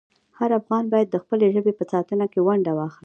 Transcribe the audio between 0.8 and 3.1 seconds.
باید د خپلې ژبې په ساتنه کې ونډه واخلي.